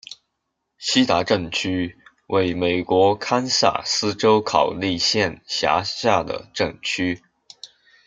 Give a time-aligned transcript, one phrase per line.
[0.79, 1.95] 锡达镇区
[2.27, 7.21] 为美国堪萨斯州考利县辖下的镇区。